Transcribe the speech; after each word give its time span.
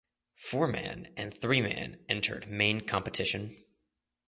Four 0.33 0.67
man 0.67 1.13
and 1.15 1.31
three 1.31 1.61
man 1.61 2.03
entered 2.09 2.47
main 2.49 2.81
competition. 2.87 3.55